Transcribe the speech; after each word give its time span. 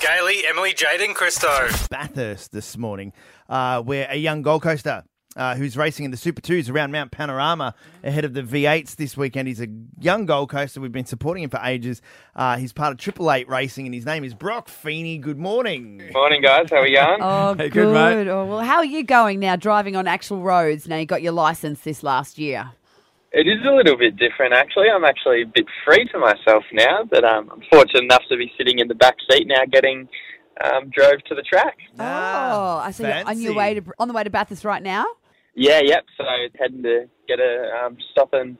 Gailey, 0.00 0.46
Emily, 0.46 0.72
Jaden, 0.72 1.14
Christo. 1.14 1.48
Bathurst 1.90 2.52
this 2.52 2.76
morning, 2.78 3.12
uh, 3.48 3.82
where 3.82 4.06
a 4.10 4.16
young 4.16 4.40
Gold 4.42 4.62
Coaster 4.62 5.04
uh, 5.36 5.54
who's 5.54 5.76
racing 5.76 6.04
in 6.06 6.10
the 6.10 6.16
Super 6.16 6.40
Twos 6.40 6.68
around 6.70 6.90
Mount 6.90 7.10
Panorama 7.10 7.74
ahead 8.02 8.24
of 8.24 8.32
the 8.32 8.42
V8s 8.42 8.96
this 8.96 9.16
weekend. 9.16 9.46
He's 9.48 9.60
a 9.60 9.66
young 10.00 10.26
Gold 10.26 10.48
Coaster. 10.50 10.80
We've 10.80 10.90
been 10.90 11.04
supporting 11.04 11.42
him 11.44 11.50
for 11.50 11.60
ages. 11.62 12.00
Uh, 12.34 12.56
he's 12.56 12.72
part 12.72 12.92
of 12.92 12.98
Triple 12.98 13.30
Eight 13.30 13.48
Racing, 13.48 13.86
and 13.86 13.94
his 13.94 14.06
name 14.06 14.24
is 14.24 14.32
Brock 14.34 14.68
Feeney. 14.68 15.18
Good 15.18 15.38
morning. 15.38 16.02
Morning, 16.14 16.40
guys. 16.42 16.68
How 16.70 16.76
are 16.78 16.82
we 16.82 16.94
going? 16.94 17.18
Oh, 17.20 17.54
Hey, 17.54 17.68
good. 17.68 17.72
good, 17.92 17.94
mate. 17.94 18.28
Oh, 18.30 18.46
well, 18.46 18.60
how 18.60 18.76
are 18.78 18.84
you 18.84 19.02
going 19.04 19.38
now 19.38 19.56
driving 19.56 19.96
on 19.96 20.06
actual 20.06 20.40
roads? 20.40 20.88
Now 20.88 20.96
you 20.96 21.06
got 21.06 21.22
your 21.22 21.32
license 21.32 21.80
this 21.80 22.02
last 22.02 22.38
year. 22.38 22.72
It 23.32 23.46
is 23.46 23.64
a 23.64 23.72
little 23.72 23.96
bit 23.96 24.16
different, 24.16 24.54
actually. 24.54 24.86
I'm 24.92 25.04
actually 25.04 25.42
a 25.42 25.46
bit 25.46 25.66
free 25.86 26.04
to 26.12 26.18
myself 26.18 26.64
now, 26.72 27.04
but 27.08 27.24
um, 27.24 27.48
I'm 27.52 27.62
fortunate 27.70 28.02
enough 28.02 28.22
to 28.28 28.36
be 28.36 28.50
sitting 28.58 28.80
in 28.80 28.88
the 28.88 28.94
back 28.94 29.14
seat 29.30 29.46
now, 29.46 29.64
getting 29.70 30.08
um, 30.64 30.90
drove 30.90 31.22
to 31.28 31.34
the 31.34 31.42
track. 31.42 31.76
oh, 31.98 32.78
I 32.78 32.90
see. 32.90 33.04
You're 33.04 33.28
on 33.28 33.40
your 33.40 33.54
way 33.54 33.74
to 33.74 33.82
on 33.98 34.08
the 34.08 34.14
way 34.14 34.24
to 34.24 34.30
Bathurst 34.30 34.64
right 34.64 34.82
now. 34.82 35.04
Yeah, 35.54 35.80
yep. 35.82 36.04
So 36.16 36.24
heading 36.58 36.82
to 36.82 37.06
get 37.28 37.38
a 37.38 37.84
um, 37.84 37.96
stop 38.10 38.30
and 38.32 38.56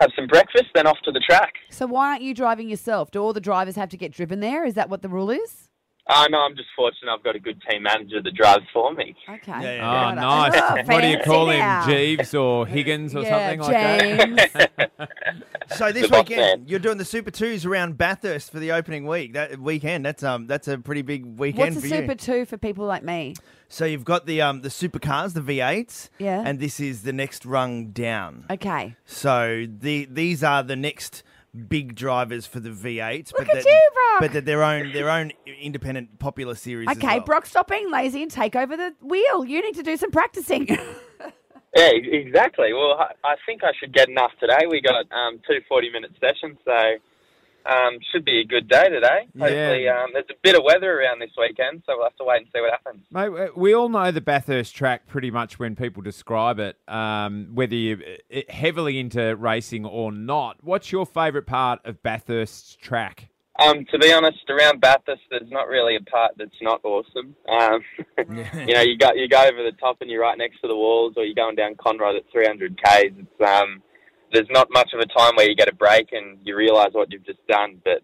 have 0.00 0.10
some 0.16 0.26
breakfast, 0.26 0.66
then 0.74 0.86
off 0.86 0.98
to 1.04 1.12
the 1.12 1.20
track. 1.20 1.54
So 1.70 1.86
why 1.86 2.10
aren't 2.10 2.22
you 2.22 2.34
driving 2.34 2.68
yourself? 2.68 3.10
Do 3.10 3.22
all 3.22 3.32
the 3.32 3.40
drivers 3.40 3.76
have 3.76 3.88
to 3.90 3.96
get 3.96 4.12
driven 4.12 4.40
there? 4.40 4.64
Is 4.64 4.74
that 4.74 4.88
what 4.88 5.02
the 5.02 5.08
rule 5.08 5.30
is? 5.30 5.68
Uh, 6.08 6.26
no, 6.30 6.38
I'm 6.40 6.56
just 6.56 6.68
fortunate 6.74 7.12
I've 7.12 7.22
got 7.22 7.36
a 7.36 7.38
good 7.38 7.62
team 7.70 7.84
manager 7.84 8.20
that 8.20 8.34
drives 8.34 8.64
for 8.72 8.92
me. 8.92 9.14
Okay. 9.28 9.42
Yeah, 9.52 9.60
yeah, 9.76 10.10
Oh, 10.10 10.14
nice. 10.14 10.52
Oh, 10.56 10.74
what 10.92 11.00
do 11.00 11.06
you 11.06 11.14
fancy 11.14 11.30
call 11.30 11.46
now. 11.46 11.82
him? 11.84 11.90
Jeeves 11.90 12.34
or 12.34 12.66
Higgins 12.66 13.14
or 13.14 13.22
yeah, 13.22 13.50
something 13.56 13.60
like 13.60 13.72
that? 13.72 14.58
James. 14.98 15.08
So 15.76 15.90
this 15.90 16.02
The 16.02 16.08
boss 16.08 16.28
weekend, 16.28 16.62
man. 16.62 16.68
you're 16.68 16.80
doing 16.80 16.98
the 16.98 17.04
Super 17.04 17.30
Twos 17.30 17.64
around 17.64 17.96
Bathurst 17.96 18.50
for 18.52 18.58
the 18.58 18.72
opening 18.72 19.06
week. 19.06 19.32
That 19.32 19.58
weekend, 19.58 20.04
that's 20.04 20.22
um, 20.22 20.46
that's 20.46 20.68
a 20.68 20.76
pretty 20.76 21.00
big 21.00 21.24
weekend 21.38 21.76
What's 21.76 21.86
for 21.88 21.94
a 21.94 21.96
you. 21.98 22.02
Super 22.02 22.14
Two 22.14 22.44
for 22.44 22.58
people 22.58 22.84
like 22.84 23.02
me? 23.02 23.34
So 23.70 23.86
you've 23.86 24.04
got 24.04 24.26
the 24.26 24.42
um, 24.42 24.60
the 24.60 24.68
supercars, 24.68 25.32
the 25.32 25.40
V8s, 25.40 26.10
Yeah. 26.18 26.42
and 26.44 26.58
this 26.60 26.78
is 26.78 27.04
the 27.04 27.12
next 27.14 27.46
rung 27.46 27.86
down. 27.86 28.44
Okay. 28.50 28.96
So 29.06 29.64
the 29.66 30.06
these 30.10 30.44
are 30.44 30.62
the 30.62 30.76
next 30.76 31.22
big 31.68 31.94
drivers 31.94 32.46
for 32.46 32.60
the 32.60 32.70
V8s. 32.70 33.32
Look 33.32 33.46
but 33.46 33.56
at 33.56 33.64
they're- 33.64 33.72
you, 33.72 33.90
Brock. 33.94 34.20
But 34.20 34.32
they're 34.32 34.40
their 34.42 34.62
own 34.62 34.92
their 34.92 35.10
own 35.10 35.32
independent 35.60 36.18
popular 36.18 36.54
series. 36.54 36.88
as 36.88 36.96
Okay, 36.96 37.16
well. 37.16 37.20
Brock, 37.20 37.46
stop 37.46 37.68
being 37.68 37.90
lazy 37.90 38.22
and 38.22 38.30
take 38.30 38.54
over 38.56 38.76
the 38.76 38.94
wheel. 39.00 39.44
You 39.44 39.62
need 39.62 39.74
to 39.76 39.82
do 39.82 39.96
some 39.96 40.10
practicing. 40.10 40.78
Yeah, 41.74 41.88
exactly. 41.94 42.74
Well, 42.74 42.98
I, 43.00 43.12
I 43.24 43.36
think 43.46 43.64
I 43.64 43.70
should 43.80 43.94
get 43.94 44.06
enough 44.10 44.32
today. 44.38 44.66
We 44.68 44.82
got 44.82 45.10
um, 45.10 45.40
two 45.48 45.58
40-minute 45.72 46.10
sessions, 46.20 46.58
so 46.66 46.78
um, 47.66 47.98
should 48.12 48.24
be 48.24 48.40
a 48.40 48.44
good 48.44 48.68
day 48.68 48.88
today. 48.88 49.28
Yeah. 49.34 49.46
Hopefully, 49.46 49.88
um, 49.88 50.10
there's 50.12 50.26
a 50.30 50.34
bit 50.42 50.56
of 50.56 50.62
weather 50.64 51.00
around 51.00 51.20
this 51.20 51.30
weekend, 51.38 51.82
so 51.86 51.94
we'll 51.96 52.06
have 52.06 52.16
to 52.16 52.24
wait 52.24 52.38
and 52.38 52.46
see 52.54 52.60
what 52.60 52.70
happens. 52.70 53.02
Mate, 53.10 53.56
we 53.56 53.74
all 53.74 53.88
know 53.88 54.10
the 54.10 54.20
Bathurst 54.20 54.74
track 54.74 55.06
pretty 55.06 55.30
much 55.30 55.58
when 55.58 55.76
people 55.76 56.02
describe 56.02 56.58
it, 56.58 56.76
um, 56.88 57.48
whether 57.54 57.74
you're 57.74 57.98
heavily 58.48 58.98
into 58.98 59.36
racing 59.36 59.84
or 59.84 60.12
not. 60.12 60.58
What's 60.62 60.92
your 60.92 61.06
favourite 61.06 61.46
part 61.46 61.80
of 61.84 62.02
Bathurst's 62.02 62.76
track? 62.76 63.28
Um, 63.58 63.84
to 63.90 63.98
be 63.98 64.12
honest, 64.12 64.48
around 64.48 64.80
Bathurst, 64.80 65.22
there's 65.30 65.50
not 65.50 65.68
really 65.68 65.96
a 65.96 66.00
part 66.00 66.32
that's 66.38 66.50
not 66.62 66.80
awesome. 66.84 67.36
Um, 67.48 67.80
you 68.66 68.74
know, 68.74 68.80
you 68.80 68.96
go 68.96 69.12
you 69.14 69.28
go 69.28 69.42
over 69.42 69.62
the 69.62 69.76
top 69.78 69.98
and 70.00 70.10
you're 70.10 70.22
right 70.22 70.38
next 70.38 70.60
to 70.62 70.68
the 70.68 70.76
walls, 70.76 71.14
or 71.16 71.24
you're 71.24 71.34
going 71.34 71.56
down 71.56 71.74
Conrod 71.74 72.16
at 72.16 72.24
300 72.32 72.80
k's. 72.82 73.12
It's 73.18 73.40
um, 73.46 73.82
there's 74.32 74.48
not 74.50 74.68
much 74.70 74.90
of 74.92 75.00
a 75.00 75.06
time 75.06 75.36
where 75.36 75.48
you 75.48 75.54
get 75.56 75.68
a 75.68 75.74
break 75.74 76.12
and 76.12 76.38
you 76.44 76.56
realise 76.56 76.92
what 76.92 77.12
you've 77.12 77.26
just 77.26 77.44
done. 77.46 77.80
But 77.84 78.02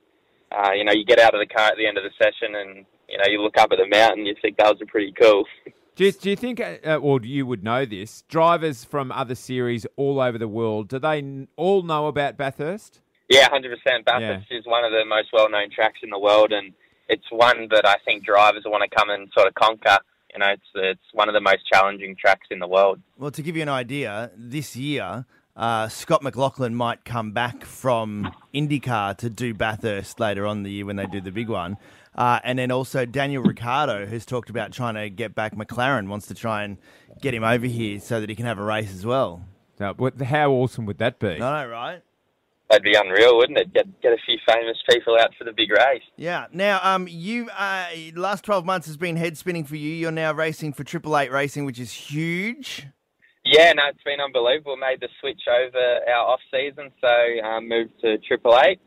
uh, 0.50 0.72
you 0.72 0.84
know, 0.84 0.92
you 0.92 1.04
get 1.04 1.18
out 1.18 1.34
of 1.34 1.40
the 1.40 1.46
car 1.46 1.68
at 1.68 1.76
the 1.76 1.86
end 1.86 1.98
of 1.98 2.04
the 2.04 2.10
session 2.18 2.54
and 2.54 2.84
you 3.08 3.18
know 3.18 3.24
you 3.28 3.42
look 3.42 3.58
up 3.58 3.70
at 3.72 3.78
the 3.78 3.88
mountain, 3.88 4.26
you 4.26 4.34
think 4.40 4.56
that 4.58 4.66
was 4.66 4.82
pretty 4.88 5.12
cool. 5.12 5.44
Do 5.98 6.04
you, 6.04 6.12
do 6.12 6.30
you 6.30 6.36
think, 6.36 6.60
uh, 6.60 6.76
uh, 6.86 6.96
or 6.98 7.20
you 7.22 7.44
would 7.44 7.64
know 7.64 7.84
this, 7.84 8.22
drivers 8.28 8.84
from 8.84 9.10
other 9.10 9.34
series 9.34 9.84
all 9.96 10.20
over 10.20 10.38
the 10.38 10.46
world, 10.46 10.86
do 10.86 11.00
they 11.00 11.18
n- 11.18 11.48
all 11.56 11.82
know 11.82 12.06
about 12.06 12.36
Bathurst? 12.36 13.00
Yeah, 13.28 13.48
hundred 13.50 13.76
percent. 13.76 14.04
Bathurst 14.04 14.46
is 14.52 14.64
one 14.64 14.84
of 14.84 14.92
the 14.92 15.04
most 15.04 15.30
well-known 15.32 15.70
tracks 15.74 15.98
in 16.04 16.10
the 16.10 16.18
world, 16.20 16.52
and 16.52 16.72
it's 17.08 17.24
one 17.30 17.66
that 17.72 17.84
I 17.84 17.96
think 18.04 18.24
drivers 18.24 18.62
want 18.64 18.88
to 18.88 18.96
come 18.96 19.10
and 19.10 19.28
sort 19.36 19.48
of 19.48 19.54
conquer. 19.54 19.98
You 20.32 20.38
know, 20.38 20.46
it's 20.52 20.70
it's 20.76 21.14
one 21.14 21.28
of 21.28 21.32
the 21.34 21.40
most 21.40 21.66
challenging 21.66 22.14
tracks 22.14 22.46
in 22.52 22.60
the 22.60 22.68
world. 22.68 23.00
Well, 23.16 23.32
to 23.32 23.42
give 23.42 23.56
you 23.56 23.62
an 23.62 23.68
idea, 23.68 24.30
this 24.36 24.76
year, 24.76 25.26
uh, 25.58 25.88
Scott 25.88 26.22
McLaughlin 26.22 26.74
might 26.74 27.04
come 27.04 27.32
back 27.32 27.64
from 27.64 28.32
IndyCar 28.54 29.18
to 29.18 29.28
do 29.28 29.52
Bathurst 29.52 30.18
later 30.20 30.46
on 30.46 30.58
in 30.58 30.62
the 30.62 30.70
year 30.70 30.86
when 30.86 30.96
they 30.96 31.06
do 31.06 31.20
the 31.20 31.32
big 31.32 31.48
one. 31.48 31.76
Uh, 32.14 32.40
and 32.42 32.58
then 32.58 32.70
also 32.70 33.04
Daniel 33.04 33.42
Ricciardo 33.42 34.06
has 34.06 34.24
talked 34.24 34.50
about 34.50 34.72
trying 34.72 34.94
to 34.94 35.10
get 35.10 35.34
back 35.34 35.54
McLaren, 35.54 36.08
wants 36.08 36.26
to 36.28 36.34
try 36.34 36.62
and 36.62 36.78
get 37.20 37.34
him 37.34 37.44
over 37.44 37.66
here 37.66 38.00
so 38.00 38.20
that 38.20 38.30
he 38.30 38.36
can 38.36 38.46
have 38.46 38.58
a 38.58 38.62
race 38.62 38.92
as 38.92 39.04
well. 39.04 39.44
Now, 39.78 39.94
how 40.24 40.50
awesome 40.52 40.86
would 40.86 40.98
that 40.98 41.18
be? 41.18 41.40
I 41.40 41.64
know, 41.64 41.68
right? 41.68 42.02
That'd 42.70 42.82
be 42.82 42.94
unreal, 42.94 43.36
wouldn't 43.38 43.58
it? 43.58 43.72
Get 43.72 44.00
get 44.02 44.12
a 44.12 44.18
few 44.26 44.36
famous 44.46 44.76
people 44.90 45.16
out 45.18 45.30
for 45.38 45.44
the 45.44 45.52
big 45.52 45.70
race. 45.70 46.02
Yeah. 46.16 46.46
Now, 46.52 46.80
um, 46.82 47.08
you 47.08 47.48
uh, 47.56 47.86
last 48.14 48.44
twelve 48.44 48.66
months 48.66 48.86
has 48.88 48.98
been 48.98 49.16
head 49.16 49.38
spinning 49.38 49.64
for 49.64 49.76
you. 49.76 49.90
You're 49.90 50.10
now 50.10 50.32
racing 50.32 50.74
for 50.74 50.84
Triple 50.84 51.16
Eight 51.16 51.32
Racing, 51.32 51.64
which 51.64 51.78
is 51.78 51.92
huge. 51.92 52.86
Yeah, 53.50 53.72
no, 53.72 53.84
it's 53.88 54.02
been 54.04 54.20
unbelievable. 54.20 54.76
Made 54.76 55.00
the 55.00 55.08
switch 55.20 55.40
over 55.48 55.78
our 56.12 56.26
off 56.34 56.40
season, 56.52 56.90
so 57.00 57.46
um, 57.46 57.68
moved 57.68 57.92
to 58.02 58.18
Triple 58.18 58.58
Eight, 58.66 58.78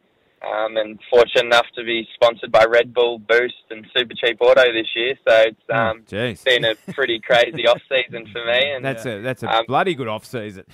um, 0.45 0.77
and 0.77 0.99
fortunate 1.09 1.45
enough 1.45 1.65
to 1.75 1.83
be 1.83 2.07
sponsored 2.13 2.51
by 2.51 2.65
Red 2.65 2.93
Bull, 2.93 3.17
Boost, 3.17 3.55
and 3.71 3.85
Super 3.95 4.13
Cheap 4.13 4.37
Auto 4.39 4.61
this 4.71 4.87
year. 4.95 5.15
So 5.27 5.35
it's 5.47 5.61
um, 5.73 6.03
Jeez. 6.07 6.43
been 6.43 6.65
a 6.65 6.75
pretty 6.93 7.19
crazy 7.25 7.65
off 7.67 7.81
season 7.89 8.27
for 8.31 8.45
me. 8.45 8.71
And 8.75 8.85
That's 8.85 9.05
a 9.05 9.21
that's 9.21 9.41
a 9.43 9.49
Um, 9.49 9.65
bloody 9.67 9.95
good 9.95 10.07
off 10.07 10.25
season. 10.25 10.65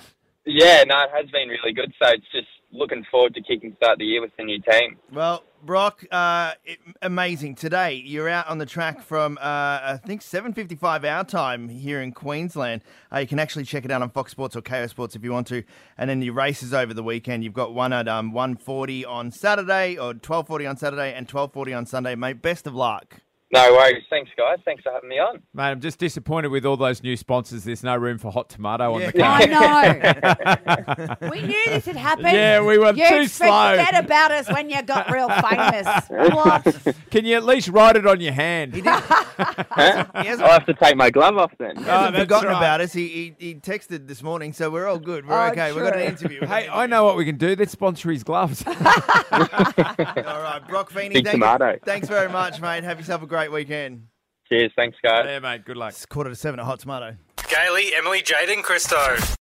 Yeah, 0.44 0.84
no, 0.84 0.96
it 1.04 1.10
has 1.14 1.30
been 1.30 1.48
really 1.48 1.72
good. 1.72 1.92
So 2.02 2.08
it's 2.10 2.24
just 2.32 2.47
looking 2.78 3.04
forward 3.10 3.34
to 3.34 3.42
kicking 3.42 3.74
start 3.76 3.98
the 3.98 4.04
year 4.04 4.20
with 4.20 4.30
the 4.36 4.44
new 4.44 4.60
team. 4.60 4.96
Well, 5.12 5.44
Brock, 5.62 6.04
uh, 6.10 6.52
it, 6.64 6.78
amazing 7.02 7.56
today. 7.56 7.94
You're 7.94 8.28
out 8.28 8.46
on 8.46 8.58
the 8.58 8.66
track 8.66 9.02
from 9.02 9.38
uh, 9.38 9.40
I 9.42 10.00
think 10.04 10.22
7:55 10.22 11.04
our 11.04 11.24
time 11.24 11.68
here 11.68 12.00
in 12.00 12.12
Queensland. 12.12 12.82
Uh, 13.12 13.18
you 13.18 13.26
can 13.26 13.38
actually 13.38 13.64
check 13.64 13.84
it 13.84 13.90
out 13.90 14.02
on 14.02 14.10
Fox 14.10 14.30
Sports 14.32 14.56
or 14.56 14.62
Kayo 14.62 14.88
Sports 14.88 15.16
if 15.16 15.24
you 15.24 15.32
want 15.32 15.48
to. 15.48 15.64
And 15.96 16.08
then 16.08 16.22
your 16.22 16.34
races 16.34 16.72
over 16.72 16.94
the 16.94 17.02
weekend. 17.02 17.44
You've 17.44 17.52
got 17.54 17.74
one 17.74 17.92
at 17.92 18.08
um, 18.08 18.32
1:40 18.32 19.06
on 19.06 19.30
Saturday 19.32 19.96
or 19.96 20.14
12:40 20.14 20.70
on 20.70 20.76
Saturday 20.76 21.12
and 21.12 21.28
12:40 21.28 21.76
on 21.76 21.86
Sunday. 21.86 22.14
Mate, 22.14 22.40
best 22.40 22.66
of 22.66 22.74
luck. 22.74 23.20
No 23.50 23.72
worries. 23.72 24.04
Thanks, 24.10 24.30
guys. 24.36 24.58
Thanks 24.66 24.82
for 24.82 24.92
having 24.92 25.08
me 25.08 25.18
on. 25.18 25.42
Mate, 25.54 25.64
I'm 25.70 25.80
just 25.80 25.98
disappointed 25.98 26.48
with 26.48 26.66
all 26.66 26.76
those 26.76 27.02
new 27.02 27.16
sponsors. 27.16 27.64
There's 27.64 27.82
no 27.82 27.96
room 27.96 28.18
for 28.18 28.30
hot 28.30 28.50
tomato 28.50 28.92
on 28.94 29.00
the 29.00 29.12
Yeah, 29.14 29.32
I 29.32 31.16
know. 31.20 31.30
we 31.30 31.40
knew 31.40 31.64
this 31.66 31.86
had 31.86 31.96
happened. 31.96 32.32
Yeah, 32.32 32.60
we 32.60 32.76
were 32.76 32.92
you 32.92 33.08
too 33.08 33.26
slow. 33.26 33.70
Forget 33.70 34.04
about 34.04 34.32
us 34.32 34.52
when 34.52 34.68
you 34.68 34.82
got 34.82 35.10
real 35.10 35.30
famous. 35.30 35.86
what? 36.34 36.96
Can 37.10 37.24
you 37.24 37.36
at 37.36 37.44
least 37.44 37.68
write 37.68 37.96
it 37.96 38.06
on 38.06 38.20
your 38.20 38.34
hand? 38.34 38.74
He, 38.74 38.82
did, 38.82 38.92
Huh? 38.92 40.04
he 40.20 40.26
hasn't, 40.28 40.46
I'll 40.46 40.52
have 40.52 40.66
to 40.66 40.74
take 40.74 40.96
my 40.96 41.08
glove 41.08 41.38
off 41.38 41.52
then. 41.58 41.76
he 41.76 41.84
oh, 41.84 41.86
hasn't 41.86 42.16
Oh, 42.16 42.20
forgotten 42.20 42.48
right. 42.50 42.58
about 42.58 42.80
us. 42.82 42.92
He, 42.92 43.08
he 43.08 43.34
he 43.38 43.54
texted 43.54 44.08
this 44.08 44.22
morning, 44.22 44.52
so 44.52 44.68
we're 44.68 44.86
all 44.86 44.98
good. 44.98 45.26
We're 45.26 45.46
Oh, 45.46 45.50
okay. 45.52 45.72
We've 45.72 45.84
got 45.84 45.96
an 45.96 46.02
interview. 46.02 46.44
Hey, 46.44 46.68
I 46.68 46.86
know 46.86 47.04
what 47.04 47.16
we 47.16 47.24
can 47.24 47.38
do. 47.38 47.56
Let's 47.58 47.72
sponsor 47.72 48.10
his 48.10 48.24
gloves. 48.24 48.62
All 48.66 48.74
right, 48.74 50.60
Brock 50.68 50.90
Feeney. 50.90 51.14
Big 51.14 51.24
thank 51.24 51.34
tomato. 51.36 51.72
You, 51.72 51.78
thanks 51.84 52.08
very 52.08 52.28
much, 52.28 52.60
mate. 52.60 52.84
Have 52.84 52.98
yourself 52.98 53.22
a 53.22 53.26
great 53.26 53.37
weekend. 53.46 54.08
Cheers. 54.48 54.72
Thanks, 54.76 54.96
guys. 55.02 55.24
yeah, 55.26 55.38
mate. 55.38 55.64
Good 55.64 55.76
luck. 55.76 55.90
It's 55.90 56.06
quarter 56.06 56.30
to 56.30 56.36
seven 56.36 56.58
at 56.58 56.66
Hot 56.66 56.80
Tomato. 56.80 57.16
Gailey, 57.48 57.94
Emily, 57.94 58.22
Jaden, 58.22 58.62
Christo. 58.62 59.16